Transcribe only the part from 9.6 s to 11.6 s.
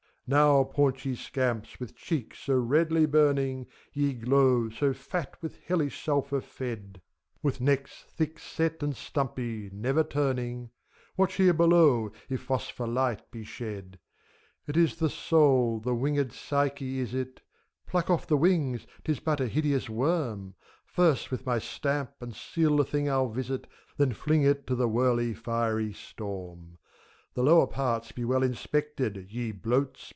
never turning,— Watch here